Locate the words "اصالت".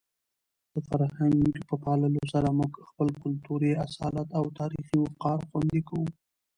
3.85-4.27